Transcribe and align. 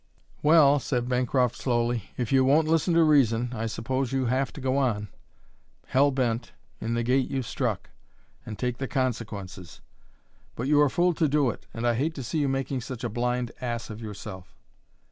"Well," 0.41 0.79
said 0.79 1.07
Bancroft 1.07 1.55
slowly, 1.55 2.09
"if 2.17 2.31
you 2.31 2.43
won't 2.43 2.67
listen 2.67 2.95
to 2.95 3.03
reason 3.03 3.51
I 3.53 3.67
suppose 3.67 4.11
you'll 4.11 4.25
have 4.29 4.51
to 4.53 4.59
go 4.59 4.75
on, 4.79 5.09
hell 5.85 6.09
bent, 6.09 6.53
in 6.79 6.95
the 6.95 7.03
gait 7.03 7.29
you've 7.29 7.45
struck 7.45 7.91
and 8.43 8.57
take 8.57 8.79
the 8.79 8.87
consequences. 8.87 9.79
But 10.55 10.67
you're 10.67 10.85
a 10.85 10.89
fool 10.89 11.13
to 11.13 11.27
do 11.27 11.51
it, 11.51 11.67
and 11.71 11.85
I 11.85 11.93
hate 11.93 12.15
to 12.15 12.23
see 12.23 12.39
you 12.39 12.49
making 12.49 12.81
such 12.81 13.03
a 13.03 13.09
blind 13.09 13.51
ass 13.61 13.91
of 13.91 14.01
yourself." 14.01 14.55